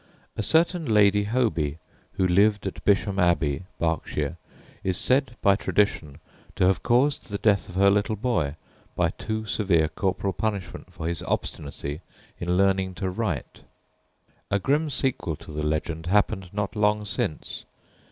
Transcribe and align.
A 0.35 0.41
certain 0.41 0.83
Lady 0.91 1.25
Hoby, 1.25 1.77
who 2.13 2.25
lived 2.25 2.65
at 2.65 2.83
Bisham 2.83 3.19
Abbey, 3.19 3.65
Berkshire, 3.77 4.37
is 4.83 4.97
said 4.97 5.35
by 5.43 5.55
tradition 5.55 6.19
to 6.55 6.65
have 6.65 6.81
caused 6.81 7.29
the 7.29 7.37
death 7.37 7.69
of 7.69 7.75
her 7.75 7.91
little 7.91 8.15
boy 8.15 8.55
by 8.95 9.11
too 9.11 9.45
severe 9.45 9.87
corporal 9.87 10.33
punishment 10.33 10.91
for 10.91 11.07
his 11.07 11.21
obstinacy 11.21 12.01
in 12.39 12.57
learning 12.57 12.95
to 12.95 13.11
write, 13.11 13.61
A 14.49 14.57
grim 14.57 14.89
sequel 14.89 15.35
to 15.35 15.51
the 15.51 15.61
legend 15.61 16.07
happened 16.07 16.49
not 16.51 16.75
long 16.75 17.05
since. 17.05 17.65